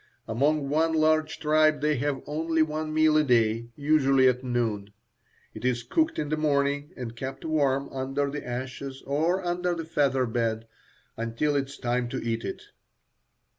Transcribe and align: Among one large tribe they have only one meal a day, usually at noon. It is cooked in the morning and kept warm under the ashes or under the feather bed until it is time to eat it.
Among 0.27 0.67
one 0.67 0.93
large 0.93 1.39
tribe 1.39 1.81
they 1.81 1.97
have 1.97 2.23
only 2.25 2.63
one 2.63 2.91
meal 2.91 3.17
a 3.17 3.23
day, 3.23 3.69
usually 3.75 4.27
at 4.27 4.43
noon. 4.43 4.91
It 5.53 5.63
is 5.63 5.83
cooked 5.83 6.17
in 6.17 6.29
the 6.29 6.37
morning 6.37 6.89
and 6.97 7.15
kept 7.15 7.45
warm 7.45 7.87
under 7.93 8.27
the 8.31 8.43
ashes 8.43 9.03
or 9.05 9.45
under 9.45 9.75
the 9.75 9.85
feather 9.85 10.25
bed 10.25 10.65
until 11.17 11.55
it 11.55 11.67
is 11.69 11.77
time 11.77 12.09
to 12.09 12.17
eat 12.17 12.43
it. 12.43 12.63